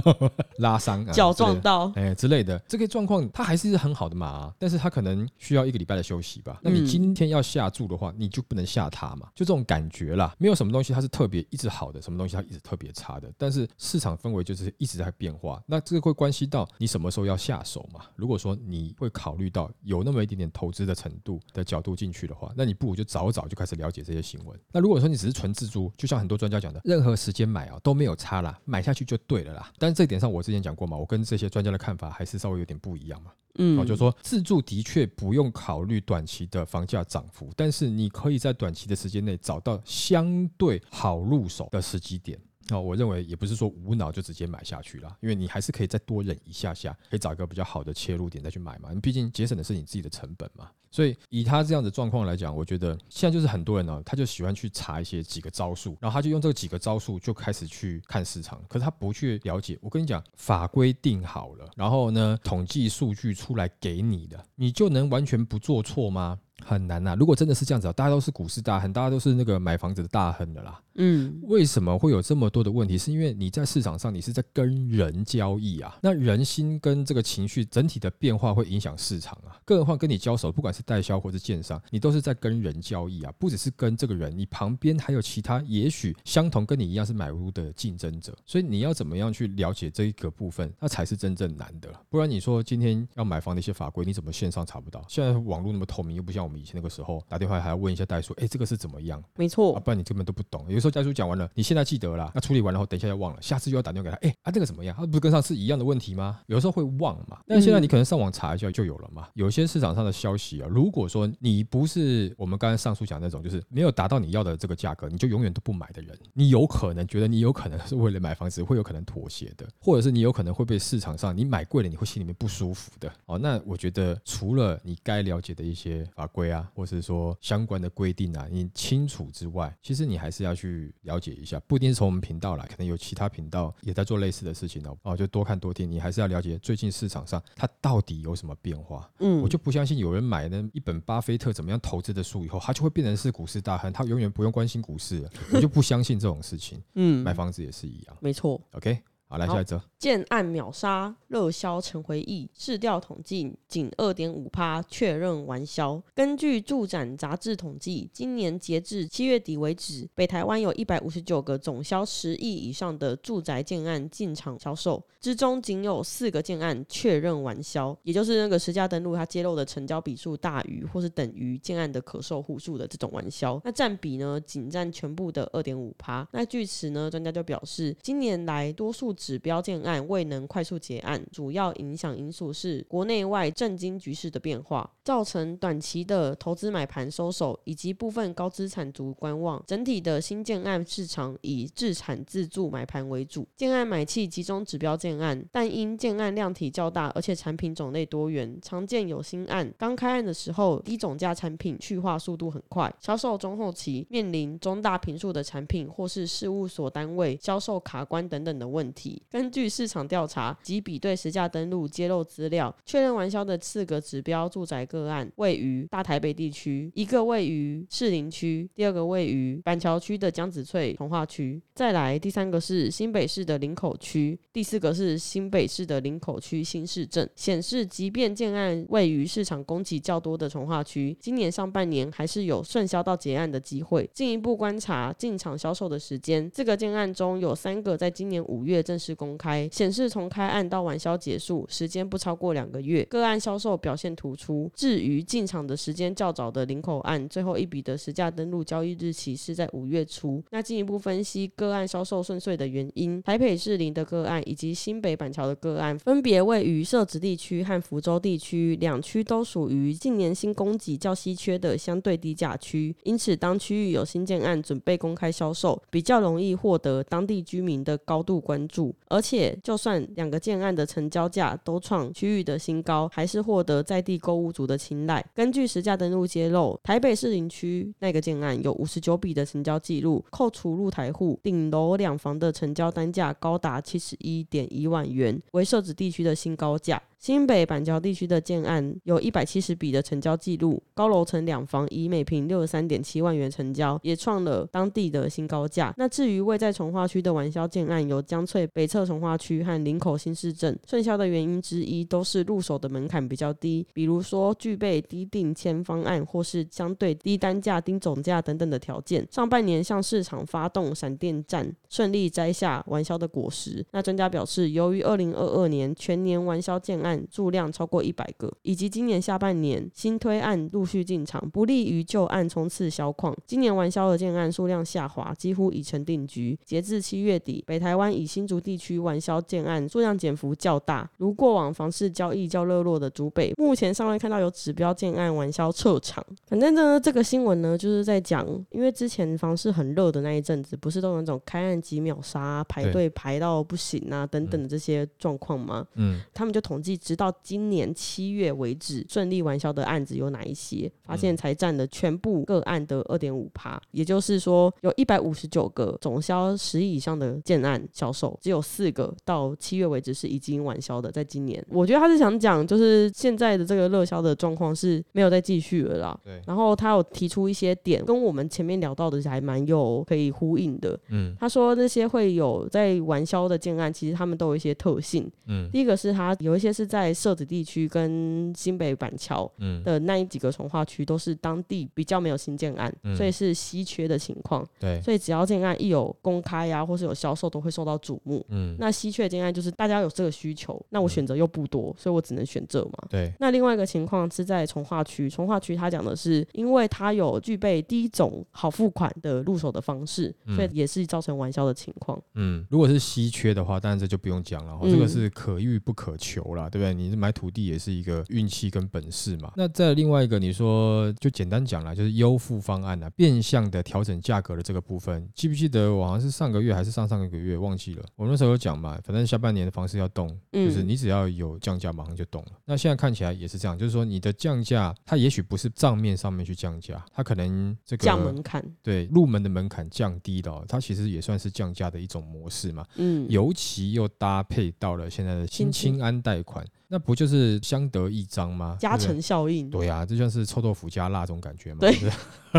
[0.58, 6.58] 拉伤，啊脚撞到，哎、之类的，这个状况它还是很好的马、啊，但是它可能需要一个礼拜的休息吧。
[6.62, 10.34] 那你嗯今天要下注的话，你就不能下它嘛，就这种感觉啦。
[10.38, 13.32] 没有什么东西它是特别一直好的，什么东西它一直特别差的。
[13.36, 18.02] 但是市场氛围就是一直在变化，那这个会关系到你什么时候要下手嘛。
[18.14, 24.58] 如果说你会考虑到有那么一点点投资的程度的角度进去的话，那你不如就早早就开始了解这些新闻。
[24.72, 29.72] 那如果说你只是纯自租，就像很多专家讲的，任何时间买啊都没有差啦，买下去就对了啦。
[29.78, 33.30] 但是这一点上我之前讲过嘛，我跟这些专家的看法还是稍微有点不一样嘛。
[33.58, 42.38] 嗯哦，就是说自住的确不用考虑短期的房价涨幅，但是你可以在短期的时间内找到相对好入手的时机点。
[42.70, 48.88] 哦，我认为也不是说无脑就直接买下去啦，因为你还是可以再多忍一下下，可以找一个比较好的切入点再去买嘛。
[49.02, 50.70] 毕竟节省的是你自己的成本嘛。
[50.90, 59.78] 所以以他这样的状况来讲，我觉得现在就是很多人呢、他就喜欢去查一些几个招数，然后他就用这几个招数就开始去看市场，可是他不去了解。
[59.82, 66.38] 我跟你讲，法规定好了，然后呢，统计数据出来给你的，你就能完全不做错吗？
[66.64, 70.80] 很难呐、如果真的是这样子，大家都是股市大亨，大家都是那个买房子的大亨的啦。
[70.96, 72.98] 嗯为什么会有这么多的问题？
[72.98, 75.96] 是因为你在市场上，你是在跟人交易啊。
[76.02, 79.60] 那人心跟这个情绪整体的变化会影响市场啊。
[79.64, 88.36] 更何况跟你交手，不管是代销或是建商，你都是在跟人交易啊，不只是跟这个人，你旁边还有其他也许相同跟你一样是买屋的竞争者。
[88.46, 91.92] 所以你要怎么样去了解这一个部分，那才是真正难的。
[92.08, 95.04] 不然你说今天要买房的一些法规，你怎么线上查不到？
[95.08, 99.22] 现在网络那么透明，又不像我们以前那个时候打电话还要问一下代数，哎，这个是怎么样？
[99.36, 100.64] 没错啊，，不然你根本都不懂。
[100.68, 104.96] 有时候时候家属讲完了，你现在记得了，那处理完然后，等一下又忘了，下次又要打电话给他，哎啊这个怎么样？
[104.96, 106.40] 他不是跟上次一样的问题吗？
[106.46, 109.28] 有时候会忘嘛，但现在你可能上网查一下就有了嘛。
[109.34, 123.38] 有些市场上的消息啊，如果说你不是我们刚才上述讲那种，就是没有达到你要的这个价格，你就永远都不买的人，你有可能觉得你有可能是为了买房子会有可能妥协的，或者是你有可能会被市场上你买贵了你会心里面不舒服的哦。
[123.38, 134.96] 那我觉得除了你该了解的一些法规啊，或是说相关的规定啊，你清楚之外，其实你还是要去了解一下，不一定是从我们频道来，可能有其他频道也在做类似的事情哦。
[135.02, 139.10] 哦，就多看多听，你还是要了解最近市场上它到底有什么变化。
[139.20, 145.30] 嗯，我就不相信有人买那一本巴菲特怎么样投资的书以后，他就会变成是股市大亨，他永远不用关心股市了。
[145.52, 146.82] 我就不相信这种事情。
[146.94, 148.16] 嗯买房子也是一样。
[148.20, 148.60] 没错。
[148.72, 149.80] OK，好，来下一则。
[149.98, 152.48] 建案秒杀，热销成回忆。
[152.54, 156.00] 市调统计，仅二点五趴确认完销。
[156.14, 173.60] 根据住展杂志统计，今年截至七月底为止，北台湾有一百五十九个总销十亿以上的住宅建案进场销售，之中仅有四个建案确认完销，也就是那个实价登录它揭露的成交笔数大于或是等于建案的可售户数的这种完销。
[173.64, 176.28] 那占比呢，仅占全部的二点五趴。
[176.30, 189.62] 那据此呢，专家就表示，今年来多数指标建案未能快速结案，主要影响因素是国内外政经局势的变化，造成短期的投资买盘收手，以及部分高资产族观望。
[189.66, 209.22] 整体的新建案市场以自产自住买盘为主，建案买气集中指标建案，但因建案量体较大，而且产品种类多元，常见有新案刚开案的时候，低总价产品去化速度很快，销售中后期面临中大平数的产品或是事务所单位销售卡关等等的问题题。
[209.30, 227.28] 根据市场调查及比对实价登录揭露资料，确认完销的四个指标住宅个案位于大台北地区，一个位于士林区，第二个位于板桥区的江子翠从化区，再来第三个是新北市的林口区，第四个是新北市的林口区新市镇。
[227.36, 234.08] 显示，即便建案位于市场供给较多的从化区，今年上半年还是有顺销到结案的机会。
[234.12, 244.70] 进一步观察进场销售的时间，四个建案中有三个在今年五月正式公开，显示从开案到完销结束时间不超过两个月，个案销售表现突出。
[244.74, 250.42] 至于进场的时间较早的林口案，最后一笔的实价登录交易日期是在五月初。
[250.50, 268.85] 那进一步分析个案销售顺遂的原因，台北市林的个案以及新北板桥的个案，分别位于设置地区和福州地区，两区都属于近年新供给较稀缺的相对低价区，因此当区域有新建案准备公开销售，比较容易获得当地居民的高度关注。
[269.08, 275.24] 而且，就算两个建案的成交价都创区域的新高，还是获得在地购物族的青睐。
[275.34, 287.00] 根据实价登录揭露，台北市林区那个建案有五十九笔的成交记录，扣除入台户，顶楼两房的成交单价高达七十一点一万元，为设置地区的新高价。
[287.26, 295.92] 新北板桥地区的建案有一百七十笔的成交记录，高楼层两房以每平六十三点七万元成交，也创了当地的新高价。
[295.98, 309.26] 那至于位在从化区的完销建案，有江翠北侧从化区和林口新市镇，顺销的原因之一都是入手的门槛比较低，比如说具备低定签方案或是相对低单价、低总价等等的条件。
[309.32, 313.84] 上半年向市场发动闪电战，顺利摘下完销的果实。
[313.90, 323.36] 那专家表示，由于二零二二年全年完销建案数量超过一百个，以及今年下半年新推案陆续进场，不利于旧案冲刺销矿。
[323.46, 326.58] 今年完销的建案数量下滑，几乎已成定局。
[326.64, 336.24] 截至七月底，北台湾以新竹地区完销建案数量减幅较大，如过往房市交易较热络的竹北，目前尚未看到有指标建案完销撤场。
[336.46, 345.86] 反正呢，这个新闻呢，就是在讲，因为之前房市很热的那一阵子，不是都有那种开案几秒杀、排队排到不行啊等等的这些状况吗？
[345.94, 350.90] 嗯，他们就统计，直到今年七月为止，顺利完销的案子有哪一些？
[351.04, 361.10] 发现才占了全部个案的二点五趴，也就是说，有一百五十九个总销十亿以上的建案销售，只有四个到七月为止是已经完销的。
[361.10, 366.20] 在今年，我觉得他是想讲，就是现在的这个热销的状况是没有再继续了啦。
[366.24, 370.98] 对，然后他有提出一些点，跟我们前面聊到的还蛮有可以呼应的。
[371.08, 375.30] 嗯他说那些会有在完销的建案，其实他们都有一些特性。
[375.46, 384.66] 嗯第一个是他有一些是在社子地区跟新北板桥嗯，的那一几个从化区，都是当地比较没有新建案，嗯所以是稀缺的情况。
[384.78, 388.44] 对，所以只要建案一有公开啊，或是有销售，都会受到瞩目。
[388.50, 392.92] 嗯，那稀缺建案就是大家有这个需求，那我选择又不多，所以我只能选这嘛。
[393.10, 402.20] 对，那另外一个情况是在从化区，从化区它讲的是，因为它有具备第一种好付款的入手的方式，所以也是造成玩销的情况。
[402.34, 406.94] 嗯，如果是稀缺的话，当然这就不用讲了，这个是可遇不可求啦，对不对？
[406.94, 409.52] 你买土地也是一个运气跟本事嘛。
[409.56, 422.52] 那再另外一个，你说就简单讲啦，就是优付方案啊，变相的调整价格的这个部分，记不记得我好像是上个月还是上上个月忘记了，我那时候有讲嘛，反正下半年的房市要动，嗯就是你只要有降价，马上就动了。
[422.64, 432.84] 那现在看起来也是这样，就是说你的降价，它也许不是账面上面去降价，它可能这个降门槛，对入门的门槛降低了哦，它其实也算是降价的一种模式嘛。
[432.96, 438.76] 嗯，尤其又搭配到了现在的新新青安贷款，那不就是相得益彰吗？
[438.80, 439.68] 加成效应。
[439.70, 441.80] 对呀、这像是臭豆腐加辣这种感觉嘛。
[441.80, 441.96] 对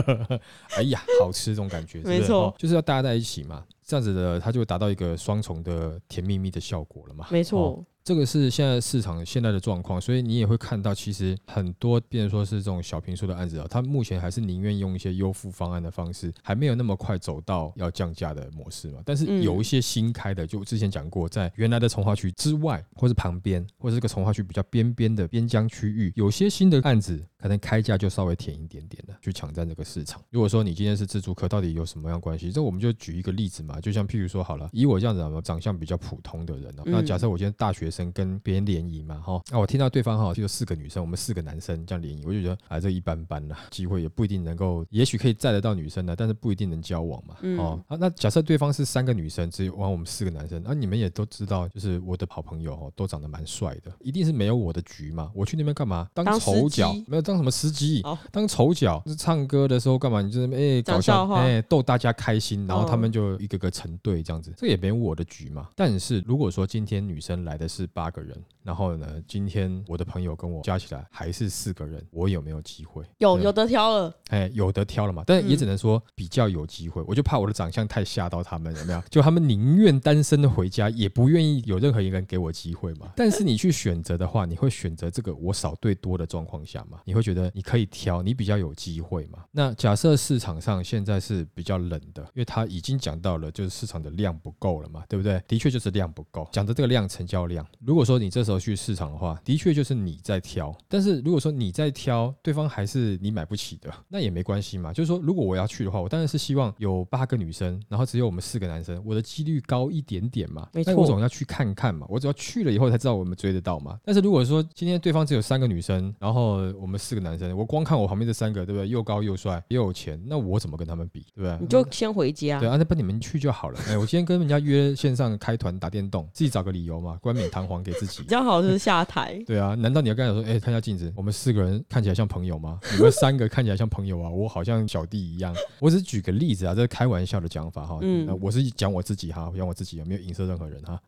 [0.77, 7.27] 哎呀，好吃这种感觉，没错哦就是要搭在一起嘛，这样子的，它就达到一个双重的甜蜜蜜的效果了嘛。
[7.31, 19.01] 没错，哦这个是现在市场现在的状况，所以你也会看到，其实很多，变成说是这种小平数的案子啊，它目前还是宁愿用一些优付方案的方式，还没有那么快走到要降价的模式嘛。
[19.03, 30.21] 但是嗯有一些新开的，就之前讲过，在原来的从化区之外，或是旁边，或是这个从化区比较边边的边疆区域，有些新的案子可能开价就稍微甜一点点的，去抢占这个市场。
[30.29, 32.51] 如果说你今天是自助客，到底有什么样关系？
[32.51, 56.09] 这我们就举一个例子嘛，就像譬如说好了，以我这样子啊长相比较普通的人、啊，那嗯假设我今天大学生跟别人联谊嘛，哈，那我听到对方哈就有四个女生，我们四个男生这样联谊，我就觉得啊这一般般啦，机会也不一定能够，也许可以载得到女生的，但是不一定能交往嘛，嗯哦，啊那假设对方是三个女生，只有完我们四个男生，那你们也都知道，就是我的好朋友哦都长得蛮帅的，一定是没有我的局嘛，我去那边干嘛？
[56.13, 56.93] 当丑角？
[57.07, 58.01] 没有当什么司机？
[58.03, 60.21] 哦当丑角，就是唱歌的时候干嘛？
[60.21, 65.67] 你就是哎、搞笑，哎、逗大家开心，然后哦他们就一个个成对这样子，这也没有我的局嘛。
[65.75, 73.03] 但是如果说今天女生来的是八个人，然后呢，今天我的朋友跟我加起来还是四个人，我有没有机会？
[73.17, 77.03] 有有得挑了，哎，有的挑了嘛，但也嗯只能说比较有机会。
[77.05, 79.01] 我就怕我的长相太吓到他们，有没有？
[79.09, 83.11] 就他们宁愿单身的回家，也不愿意有任何一个人给我机会嘛。
[83.15, 86.99] 但是你去选择的话，你会选择这个我少对多的状况下嘛？
[87.05, 89.39] 你会觉得你可以挑，你比较有机会嘛？
[89.51, 95.41] 那假设市场上现在是比较冷的，因为他已经讲到了，就是市场的量不够了嘛，对不对？
[95.47, 96.47] 的确就是量不够。
[96.51, 97.65] 讲的这个量，成交量。
[97.79, 100.75] 如果说你这时候去市场的话，的确就是你在挑。
[100.87, 104.93] 但是如果说你在挑，对方还是你买不起的，那也没关系嘛。
[104.93, 110.67] 就是说，如果我要去的话，我当然是希望有八个女生，然后只有我们四个男生，我的几率高一点点嘛。
[110.73, 112.05] 没错但我总要去看看嘛。
[112.09, 113.99] 我只要去了以后才知道我们追得到嘛。
[114.03, 118.89] 但是如果说今天对方只有三个女生，然后我们四个男生，我光看我旁边这三个，对不对？
[118.89, 121.57] 又高又帅又有钱，那我怎么跟他们比，对不对？
[121.61, 122.67] 你就先回家对。
[122.67, 123.79] 啊，那不你们去就好了。
[123.87, 128.27] 哎，我今天跟人家约线上开团打电动，自己找个理由嘛，冠冕堂皇给自己 比。
[128.27, 132.79] 较好就是下台，对啊，难道你要跟他说，哎、看一下镜子，我们四个人看起来像朋友吗？
[132.93, 135.55] 你们三个看起来像朋友啊，我好像小弟一样。
[135.79, 137.99] 我只是举个例子啊，这是开玩笑的讲法哈。
[138.01, 141.01] 嗯嗯，我是讲我自己哈，讲我自己，有没有影射任何人哈？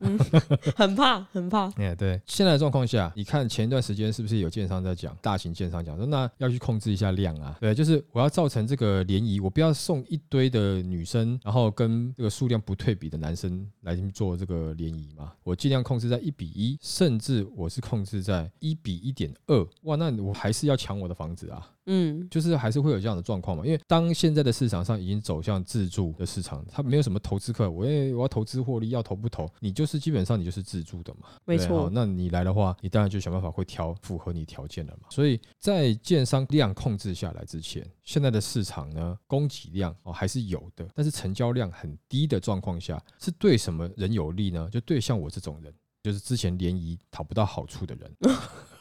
[0.75, 1.69] 很怕 很怕。
[1.75, 7.57] 哎、对，现在的状况下，你看前一段时间是不是有建商在讲，大型建商讲说，那要去控制一下量啊？
[7.59, 21.67] 对，就是我要造成这个涟漪，我不要送一堆的女生，然后跟这个数量不对比的男生来做这个涟漪嘛，我尽量控制在一比一，甚至我是控制在一比一点二，哇，那我还是要抢我的房子啊。
[21.91, 35.07] 嗯，就是还是会有这样的状况嘛，因为当现在的市场上已经走向自助的市场，它没有什么投资客，我也我要投资获利，要投不投，你就是基本上你就是自助的嘛，没错那你来的话，你当然就想办法会挑符合你条件的嘛。
[35.09, 44.69] 所以在建商量控制下来之前，现在的市场呢，供给量哦还是有的，但是成交量很低的状况下，是对什么人有利呢？
[44.71, 45.73] 就对像我这种人。
[46.09, 48.11] 就是之前联谊讨不到好处的人，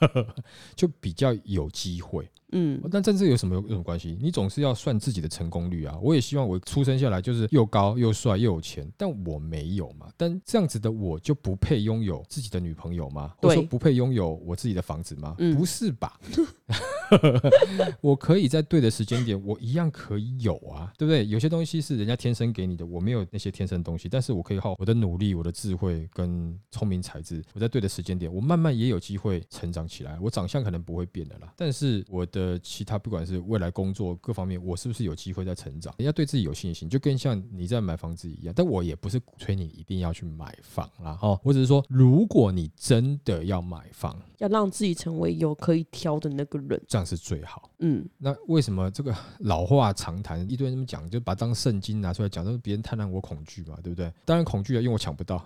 [0.75, 2.27] 就比较有机会。
[2.53, 4.17] 嗯，但这这有什么有什么关系？
[4.19, 5.99] 你总是要算自己的成功率啊！
[6.01, 10.09] 我也希望我出生下来就是又高又帅又有钱，但我没有嘛。
[10.17, 13.35] 但这样子的我就不配拥有自己的女朋友吗？
[13.37, 15.35] 或者说不配拥有我自己的房子吗？
[15.39, 16.19] 嗯不是吧？
[18.01, 21.27] 我可以在对的时间点，我一样可以有啊，对不对？
[21.27, 30.19] 有些东西是人家天生给你的，我没有那些天生东西，但是我可以靠我的努力、我的智慧跟聪明才智，我在对的时间点，我慢慢也有机会成长起来。
[30.21, 35.95] 我长相可能不会变的啦，但是我的其他不管是未来工作各方面，我是不是有机会在成长？
[35.99, 38.55] 人家对自己有信心，就跟像你在买房子一样。
[38.57, 46.81] 但我也不是鼓吹你一定要去买房啦，哈，我只是说，如果你真的要买房，要让自己成为有可以挑的那个人。
[46.99, 47.71] 这样是最好。
[47.79, 54.13] 嗯，那为什么这个老话常谈，一堆人这么讲，就把它当圣经拿出来讲，都是别人贪婪我恐惧嘛，对不对？
[54.25, 55.45] 当然恐惧啊，因为我抢不到。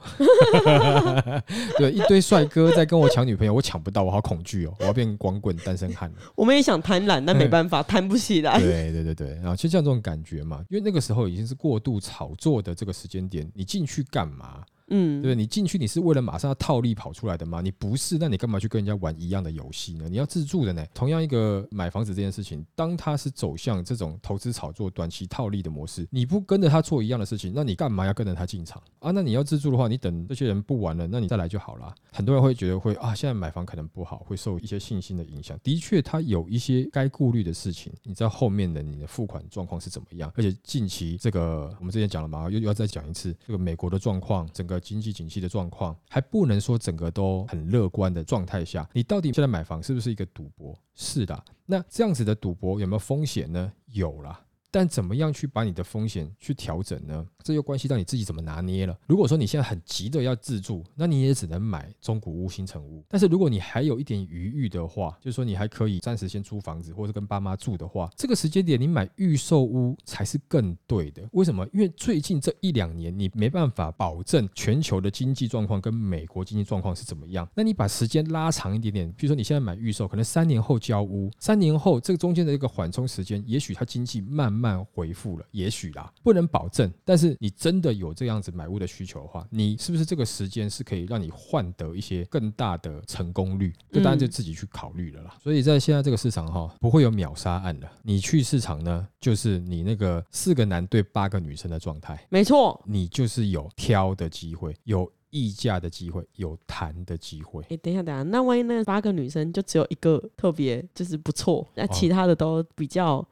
[1.77, 6.17] 对，一堆帅哥在跟我抢女朋友，我抢不到，我好恐惧哦，我要变光棍单身汉了。
[6.35, 8.59] 我们也想贪婪，但没办法，贪不起来。
[8.59, 14.65] 对对对对，然后就像这种感觉嘛，因为那个时候已经是过度炒作的这个时间点，你进去干嘛？
[14.93, 15.35] 嗯，对不对？
[15.35, 17.61] 你进去你是为了马上要套利跑出来的吗？
[17.61, 20.07] 你不是，那你干嘛去跟人家玩一样的游戏呢？
[20.09, 20.87] 你要自助的呢。
[20.95, 29.11] 同样一个买房子这件事情，当它是走向这种投资炒作、短期套利的模式，你不跟着他做一样的事情，那你干嘛要跟着他进场啊？
[29.11, 31.95] 那你要自助的话，你等这些人不玩了，那你再来就好了。
[32.13, 35.59] 很多人会觉得会啊，现在买房可能不好，会受一些信心的影响。
[35.63, 37.93] 的确，它有一些该顾虑的事情。
[38.03, 40.31] 你知道后面的你的付款状况是怎么样？
[40.37, 50.79] 而且近期这个我们之前讲了嘛，又要再讲一次，这个美国的状况，整个经济景气的状况，还不能说整个都很乐观的状态下，你到底现在买房是不是一个赌博？
[50.95, 51.45] 是的。
[51.65, 53.73] 那这样子的赌博有没有风险呢？
[53.87, 54.39] 有了。
[54.73, 57.25] 但怎么样去把你的风险去调整呢？
[57.45, 58.99] 这又关系到你自己怎么拿捏了。
[59.07, 63.05] 如果说你现在很急的要自住，那你也只能买中古屋、新城屋。
[63.09, 71.23] 但是如果你还有一点余裕的话，就是说你还可以暂时先租房子，或者跟爸妈住的话，这个时间点你买预售屋才是更对的。
[71.33, 71.69] 为什么？
[71.75, 77.47] 因为最近这一两年你没办法保证全球的经济状况跟美国经济状况是怎么样。
[77.55, 84.62] 那你把时间拉长一点点，比如说你现在买预售，可能三年后交屋，三年后这个中间的一个缓冲时间，也许它经济慢慢
[84.93, 86.93] 恢复了，也许啦，不能保证。
[87.05, 93.73] 但是你真的有这样子买屋的需求的话，你是不是这个时间是可以让你换得一些更大的成功率？
[93.91, 95.37] 这当然就自己去考虑了啦。
[95.43, 97.91] 所以在现在这个市场哈，不会有秒杀案了。
[98.03, 102.81] 你去市场呢，就是你那个四个男对八个女生的状态，没错。
[102.87, 107.65] 你就是有挑的机会，有议价的机会，有谈的机会。
[107.71, 113.27] 哎，等一下，等一下，那万一那八个女生就只有一个特别就是不错，那其他的都比较，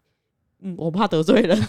[0.62, 1.58] 嗯，我怕得罪人。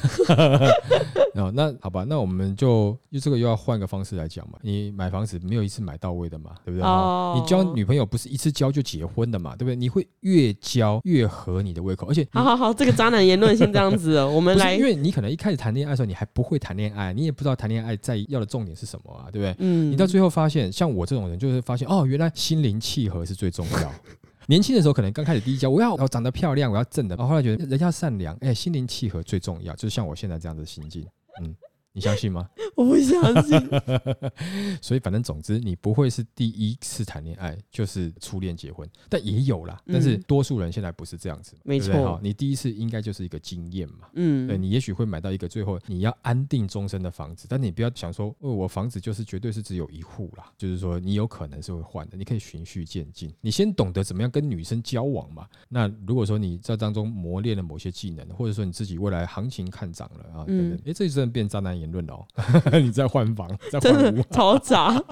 [1.35, 4.59] 哦，那好吧，那我们就就这个又要换个方式来讲嘛。
[4.61, 6.85] 你买房子没有一次买到位的嘛，对不对？
[6.85, 9.75] 哦你交女朋友不是一次交就结婚的嘛，对不对？
[9.75, 19.55] 你会越交越合你的胃口，而且好好好，这个渣男言论先这样子，我们来因，为你可能一开始谈恋爱的时候，你还不会谈恋爱，你也不知道谈恋爱在要的重点是什么啊，对不对？
[19.59, 23.93] 嗯你到最后发现，像我这种人，就是发现哦，原来心灵契合是最重要。
[24.47, 31.05] 年轻的时候可能刚开始第一交，我要我长得漂亮，我要正的，然后后来觉得人家善良，哎，心灵契合最重要，就是像我现在这样的心境，
[31.41, 31.55] 嗯。
[31.93, 32.49] 你相信吗？
[32.75, 33.59] 我不相信，
[34.81, 39.81] 所以反正总之，你不会是第一次谈恋爱就是初恋结婚，但也有啦。
[39.87, 44.07] 但是嗯多数人现在不是这样子，没错你第一次应该就是一个经验嘛。
[44.13, 55.47] 嗯对嗯，你也许会买到一个最后你要安定终身的房子，但你不要想说，哦，我房子就是绝对是只有一户啦，就是说你有可能是会换的，你可以循序渐进，你先懂得怎么样跟女生交往嘛。
[55.67, 62.23] 那如果说你在当中磨练了某些技能，或者说你自己未来行情看涨了啊，等等嗯，哎，这就真的变渣男言论哦，
[62.79, 65.03] 你在换房，在真的超杂。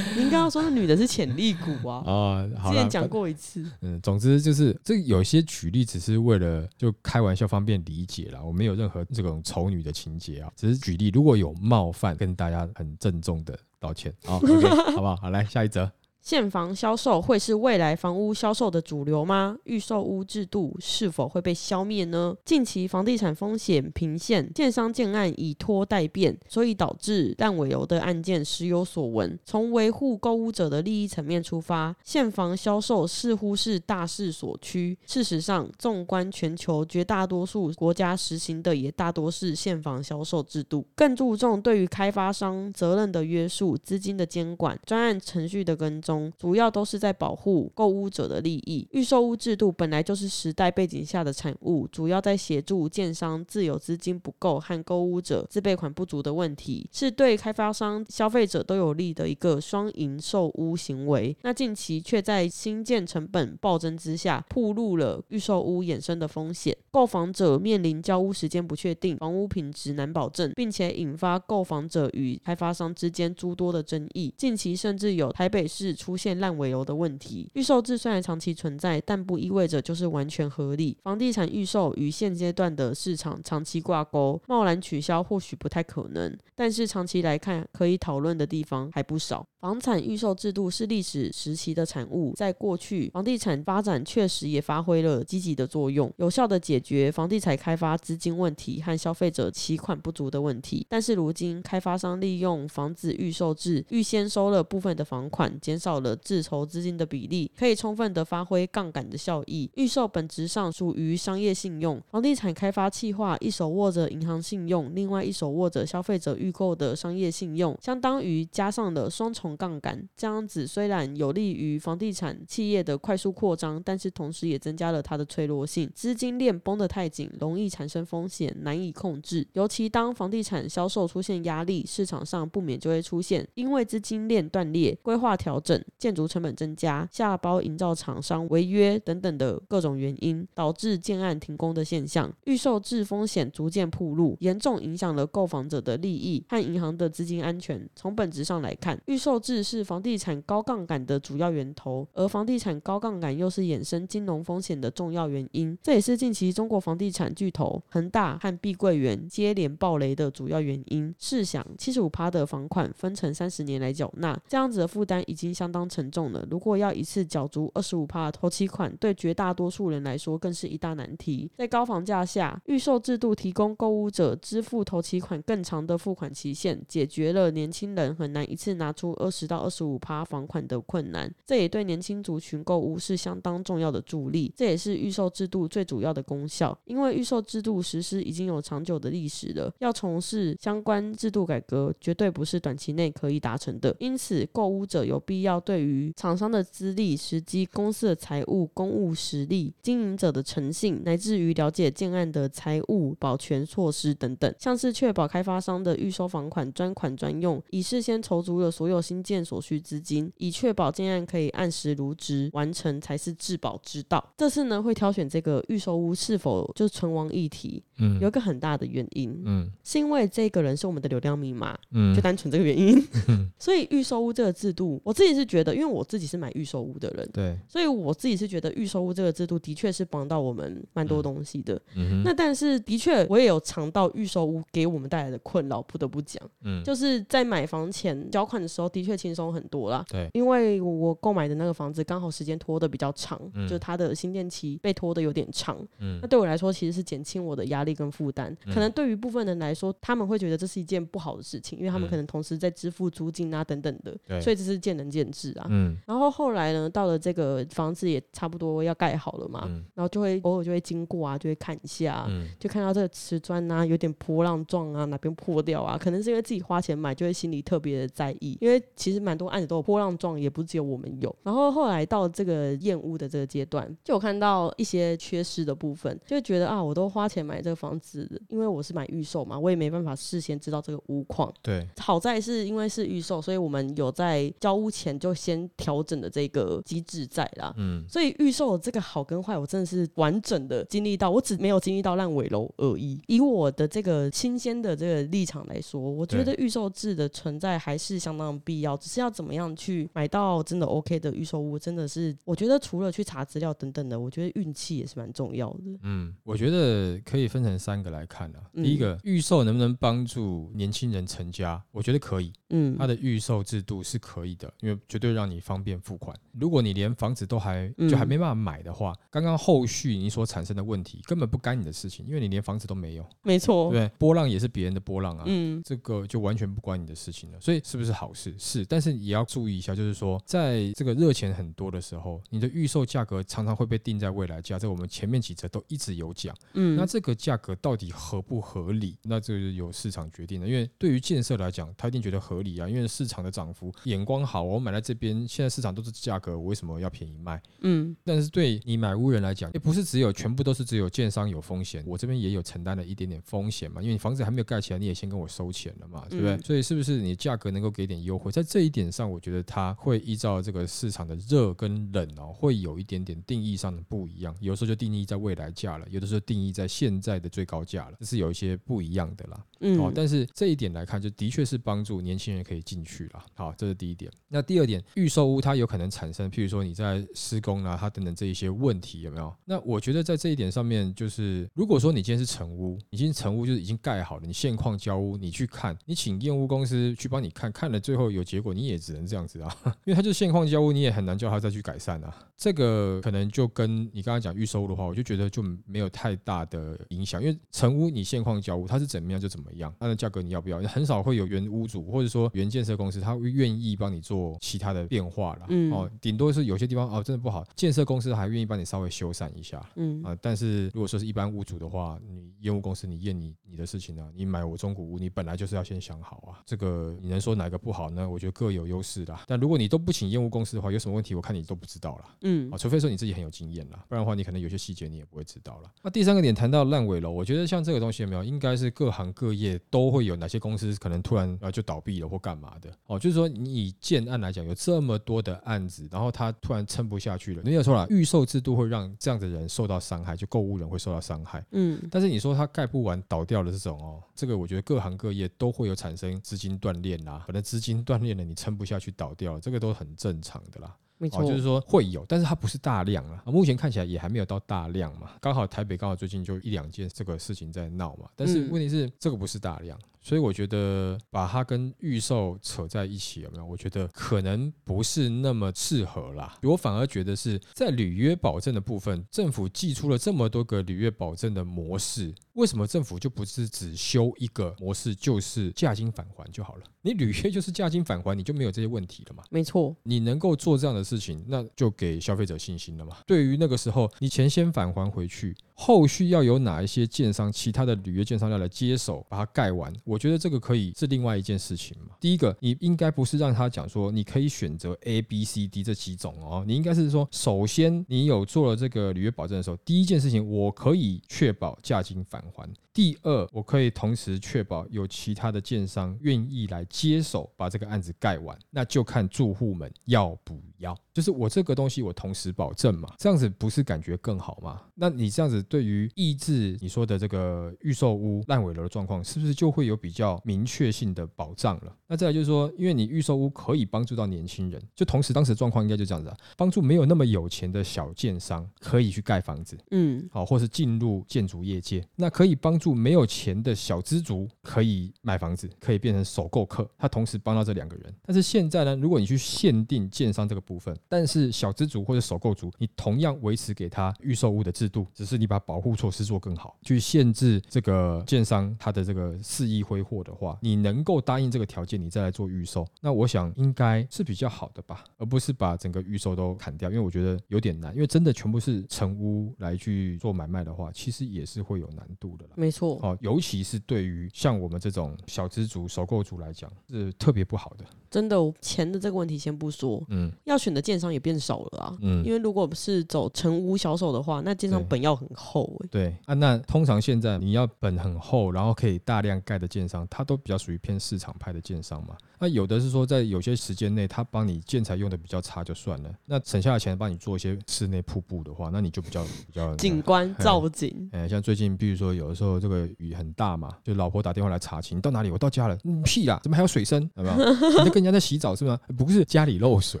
[0.16, 3.64] 您刚刚说那女的是潜力股啊，啊，好了之前讲过一次。
[3.82, 14.12] 嗯，总之就是这有些举例只是为了就开玩笑方便理解啦，我没有任何这种丑女的情节啊，只是举例，如果有冒犯，跟大家很郑重的道歉。
[14.24, 15.16] 好，OK， 好不好？
[15.16, 15.90] 好，来下一则。
[16.26, 19.56] 现房销售会是未来房屋销售的主流吗？
[19.62, 22.34] 预售屋制度是否会被消灭呢？
[22.44, 29.38] 近期房地产风险频现，建商建案以拖待变，所以导致烂尾楼的案件时有所闻。
[29.44, 34.98] 从维护购物者的利益层面出发，现房销售似乎是大势所趋。
[35.06, 46.15] 事实上，纵观全球，绝大多数国家实行的也大多是现房销售制度，更注重对于开发商责任的约束、资金的监管、专案程序的跟踪。
[46.38, 48.86] 主要都是在保护购屋者的利益。
[48.92, 61.36] 预售屋制度本来就是时代背景下的产物，主要在协助建商自有资金不够和购屋者自备款不足的问题，是对开发商、消费者都有利的一个双赢售屋行为。
[61.42, 66.76] 那近期却在新建成本暴增之下，暴露了预售屋衍生的风险。
[66.90, 74.32] 购房者面临交屋时间不确定、房屋品质难保证，并且引发购房者与开发商之间诸多的争议。
[74.36, 77.50] 近期甚至有台北市出现烂尾楼的问题。
[77.54, 80.96] 预售制虽然长期存在，但不意味着就是完全合理。
[81.02, 89.44] 房地产预售与现阶段的市场长期挂钩，贸然取消或许不太可能，但是长期来看，可以讨论的地方还不少。
[89.66, 100.86] 房产预售制度是历史时期的产物，在过去房地产发展确实也发挥了积极的作用，有效的解决房地产开发资金问题和消费者期款不足的问题。
[100.88, 109.68] 但是如今，开发商利用房子预售制，预先收了部分的房款，减少了自筹资金的比例，可以充分的发挥杠杆的效益。
[109.74, 120.06] 预售本质上属于商业信用，房地产开发企划一手握着银行信用，另外一手握着消费者预购的商业信用，相当于加上了双重杠杆。
[120.16, 125.90] 这样子虽然有利于房地产企业的快速扩张，但是同时也增加了它的脆弱性。
[125.94, 129.46] 资金链绷得太紧，容易产生风险，难以控制。
[129.54, 142.32] 尤其当房地产销售出现压力，市场上不免就会出现因为资金链断裂、规划调整、建筑成本增加、下包营造厂商违约等等的各种原因，导致建案停工的现象。
[142.44, 147.88] 预售制风险逐渐铺露，严重影响了购房者的利益和银行的资金安全。
[147.94, 155.76] 从本质上来看，预售制是房地产高杠杆的主要源头，而房地产高杠杆又是衍生金融风险的重要原因。
[155.82, 161.14] 这也是近期中国房地产巨头恒大和碧桂园接连暴雷的主要原因。
[161.18, 166.46] 试想，七十五趴的房款分成三十年来缴纳，这样子的负担已经相当沉重了。
[166.50, 171.50] 如果要一次缴足二十五趴的头期款，对绝大多数人来说更是一大难题。
[171.56, 181.32] 在高房价下，预售制度提供购物者支付头期款更长的付款期限，解决了年轻人很难一次拿出二十到二十五趴房款的困难。
[181.44, 184.52] 这也对年轻族群购物是相当重要的助力。
[184.56, 186.76] 这也是预售制度最主要的功效。
[186.84, 193.94] 因为预售制度实施已经有长久的历史了，要从事相关制度改革，绝对不是短期内可以达成的。
[193.98, 214.32] 因此，购物者有必要对于厂商的资历、时机、公司的财务、公务实力、经营者的诚信，乃至于了解建案的财务保全措施等等，像是确保开发商的预收房款专款专用，已事先筹足了所有新建所需资金，以确保建案可以按时如职完成，才是质保之道。
[214.36, 223.02] 这次呢，会挑选这个预售屋是否就是存亡议题，嗯有一个很大的原因，嗯是因为这个人是我们的流量密码，嗯就单纯这个原因。
[223.58, 231.80] 所以预售屋这个制度，我自己是觉得，因为我自己是买预售屋的人，对，所以我自己是觉得预售屋这个制度的确是帮到我们蛮多东西的。
[231.94, 240.04] 嗯哼，那但是的确，我也有尝到预售屋给我们带来的困扰，不得不讲，嗯就是在买房前缴款的时候，的确轻松很多啦。
[240.10, 245.78] 对，因为我购买的那个房子刚好时间拖的比较长，嗯就是它的新建期被拖的有点长。
[245.98, 248.54] 嗯那对我来说，其实是减轻我的压力跟负担。
[248.66, 255.66] 嗯可能对于部分人来说，他们会觉得这是一件不好的事情，因为他们嗯可能同时在支付租金啊等等的，对所以这是见仁见智啊。
[255.70, 271.34] 嗯然后后来呢，到了这个房子也差不多要盖好了嘛，嗯然后就会偶尔就会经过啊，就会看一下啊、嗯就看到这个瓷砖啊有点波浪状啊，哪边破掉啊，可能是因为自己花钱买，就会心里特别的在意，因为其实蛮多案子都有波浪状，也不是只有我们有。
[271.42, 281.52] 然后后来到这个验屋的这个阶段，就有看到一些缺失的部分，就会觉得啊，我都花钱买这个房子，因为我是买预售嘛，我也没办法事先知道这个屋况。
[281.62, 287.74] 对，好在是因为是预售，所以我们有在交屋前就先调整的这个机制在啦。
[287.76, 293.20] 嗯所以预售的这个好跟坏，我真的是完整的经历到，我只没有经历到烂尾楼而已。
[293.26, 305.98] 以我的这个新鲜的这个立场来说，我觉得预售制的存在还是相当必要，只是要怎么样去买到真的 OK 的预售屋，真的是我觉得除了去查资料等等的，我觉得运气也是蛮重要的。
[306.02, 308.60] 嗯，我觉得可以分成三个来看啊。
[308.74, 311.82] 嗯第一个，预售能不能帮助年轻人成家？
[311.92, 316.36] 我觉得可以，嗯它的预售制度是可以的，因为绝对让你方便付款。
[316.52, 324.10] 如果你连房子都还嗯就还没办法买的话，刚刚后续你所产生的问题根本不干你的事情，因为你连房子都没有，没错，对？
[324.18, 325.44] 波浪也是别人的波浪啊。
[325.46, 328.52] 嗯这个就完全不关你的事情了，所以是不是好事？
[328.58, 336.54] 是，但是也要注意一下，就是说，在这个热钱很多的时候，你的预售价格常常会被定在未来价，这我们前面几则都一直有讲。
[336.74, 339.16] 嗯，那这个价格到底合不合理？
[339.22, 340.66] 那这就是由市场决定的。
[340.66, 347.60] 因为对于建设来讲，他一定觉得合理啊，因为市场的涨幅眼光好，我买在这边，现在市场都是价格，我为什么要便宜卖？
[347.80, 356.56] 嗯但是对你买屋人来讲，也不是只有全部都是只有建商有风险，我这边也有承担了一点点风险嘛，因为你房子还没有盖起来，你也先跟我收钱了嘛，对不对？
[356.56, 358.50] 嗯所以是不是你价格能够给点优惠？
[358.50, 369.64] 在这一点上，我觉得它会依照这个市场的热跟冷哦，会有一点点定义上的不一样，有的时候就定义在未来价了，有的时候定义在现在的最高价了，这是有一些不一样的啦。
[369.80, 373.44] 嗯，哦，但是这一点来看，就的确是帮助年轻人可以进去了。
[373.54, 374.30] 好，这是第一点。
[374.48, 379.54] 那第二点，预售屋它有可能产生，譬如说你在施工啊，它等等这一些问题有没有？
[379.64, 389.76] 那我觉得在这一点上面，就是如果说你今天是成屋，已经成屋就是已经盖好了，你现况交屋，你去看，你请验屋公司去帮你看，看了最后有结果你也只能这样子啊，
[390.06, 392.34] 因为它就是现况交屋，你也很难叫他再去改善啊。
[392.56, 400.78] 这个可能就跟你刚刚讲预售屋的话，我就觉得就没有太大的影响，因为成屋你现况交屋，它是怎么样就怎么样，它的价格你要不要？
[400.86, 405.66] 很少会有原屋主或者说原建设公司，他会愿意帮你做其他的变化了。
[405.68, 409.84] 嗯哦，顶多是有些地方哦真的不好，建设公司还愿意帮你稍微修缮一下。
[409.96, 418.28] 嗯啊、但是如果说是一般屋主的话，你业务公司你验你你的事情啊，你买我中古屋，你本来就是要先想好啊，这个你能说哪个不好呢？
[418.28, 419.44] 我觉得各有优势啦。
[419.46, 422.24] 但如果你都不请业务公司的话，有什么问题，我看你都不知道啦。
[422.42, 425.90] 嗯啊，除非说你自己很有经验啦，不然的话你可能有些细节你也不会知道了。
[426.02, 441.64] 那第三个点谈到烂尾楼，我觉得像这个东西有没有，应该是各行各业都会有哪些公司可能突然啊就倒闭了或干嘛的哦，就是说你以建案来讲，有这么多的案子，然后他突然撑不下去了，你也说了，预售制度会让这样的人受到伤害，就购物人会受到伤害。
[441.72, 450.96] 嗯但是你说他盖不完倒掉的这种哦，这个我觉得各行各业都会有产生资金断裂啦，可能资金断裂了，你撑不下去倒掉了，这个都很正常的啦。
[451.18, 455.30] 没错，哦，就是说会有，但是它不是大量啊，目前看起来也还没有到大量嘛。
[455.40, 463.64] 刚好台北刚好最近就一两件这个事情在闹嘛，但是嗯问题是这个不是大量，所以我觉得把它跟预售扯在一起有没有？
[463.64, 466.58] 我觉得可能不是那么适合啦。
[466.64, 476.82] 我反而觉得是在履约保证的部分，政府寄出了这么多个履约保证的模式，为什么政府就不是只修一个模式，就是价金返还就好了？
[477.02, 479.44] 你履约就是价金返还，你就没有这些问题了嘛？
[479.48, 483.18] 没错，你能够做这样的事情，那就给消费者信心了嘛。
[483.28, 492.16] 对于那个时候你钱先返还回去，后续要有哪一些建商、其他的履约建商要来接手把它盖完，我觉得这个可以是另外一件事情嘛。
[492.18, 502.66] 第一个，你应该不是让他讲说你可以选择 A、B、C、D 这几种哦，你应该是说，首先你有做了这个履约保证的时候，第一件事情我可以确保价金返还。
[502.94, 510.96] 第二，我可以同时确保有其他的建商愿意来接手把这个案子盖完，那就看住户们要不要。
[511.12, 514.82] 就是我这个东西我同时保证嘛，这样子不是感觉更好吗？
[514.94, 521.96] 那你这样子对于抑制你说的这个预售屋烂尾楼的状况，是不是就会有比较明确性的保障了？
[522.08, 538.14] 那再来就是说，因为你预售屋可以帮助到年轻人，就同时当时的状况应该就这样子啊，帮助没有那么有钱的小建商可以去盖房子，嗯好，或是进入建筑业界，那可以帮助没有钱的小资族可以买房子，可以变成首购客，他同时帮到这两个人。
[538.24, 562.52] 但是现在呢，如果你去限定建商这个部分，但是小资族或者首购族，你同样维持给他预售屋的制度，只是你把保护措施做更好，去限制这个建商他的这个肆意挥霍的话，你能够答应这个条件，你再来做预售，那我想应该是比较好的吧，而不是把整个预售都砍掉，因为我觉得有点难，因为真的全部是成屋来去做买卖的话，其实也是会有难度的啦。
[562.56, 567.84] 没错，哦，尤其是对于像我们这种小资族、首购族来讲，是特别不好的。
[568.08, 571.98] 真的钱的这个问题先不说，嗯要选的建商也变少了啊。
[572.00, 582.16] 嗯因，为如果是走成屋销售的话，那建商本要很厚哎、对啊，那通常现在你要本很厚，然后可以大量盖的建商，它都比较属于偏市场派的建商嘛。
[582.38, 595.30] 那有的是说在有些时间内，他帮你建材用的比较差就算了，那省下的钱帮你做一些室内瀑布的话，那你就比较比较景观造景，哎，像最近，比如说有的时候这个雨很大嘛，就老婆打电话来查寝，你到哪里？
[595.30, 595.78] 我到家了。
[595.84, 597.08] 嗯，屁啦，怎么还有水声？
[597.14, 597.36] 有没有？
[597.70, 598.78] 你在跟人家在洗澡是吗？
[598.98, 600.00] 不是家里漏水。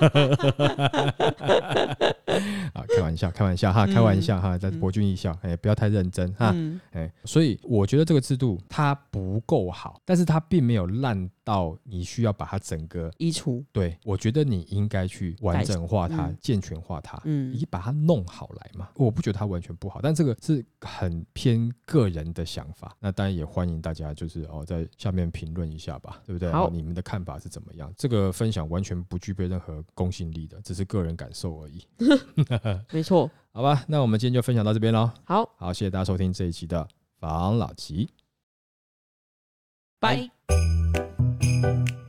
[2.72, 6.52] 啊，开玩笑，开玩笑哈，开玩笑哈，在博君一笑，哎，不要太认真哈。
[6.54, 13.10] 嗯，哎，所以我觉得这个制度它不够好，但是它并没有烂到你需要把它整个。
[13.18, 18.88] 移除，对，我觉得你应该去完整化它、嗯健全化它，嗯你把它弄好来嘛。
[18.94, 22.96] 我不觉得它完全不好，但这个是很偏个人的想法。
[23.00, 26.50] 那当然也欢迎大家就是哦在下面评论一下吧，对不对？
[26.70, 27.92] 你们的看法是怎么样？
[27.96, 31.84] 这个分享完全不具备任何公信力的，只是个人感受而已。
[32.92, 33.30] 没错。
[33.52, 35.10] 好吧，那我们今天就分享到这边喽。
[35.24, 36.86] 好，好，谢谢大家收听这一期的
[37.18, 38.08] 防老吉。
[39.98, 40.30] 拜。
[41.64, 41.99] 음.